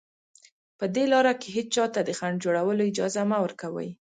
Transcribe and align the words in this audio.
په 0.77 0.85
دې 0.95 1.05
لاره 1.13 1.33
کې 1.41 1.49
هېچا 1.57 1.85
ته 1.93 2.01
د 2.03 2.09
خنډ 2.17 2.37
جوړولو 2.45 2.81
اجازه 2.91 3.21
مه 3.29 3.37
ورکوئ 3.43 3.89